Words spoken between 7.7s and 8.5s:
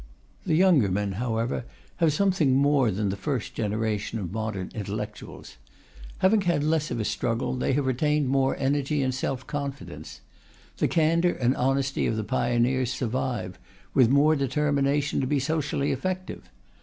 have retained